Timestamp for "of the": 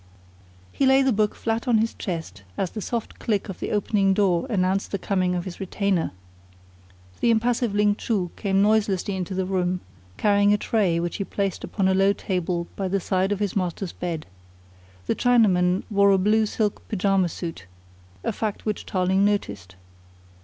3.49-3.69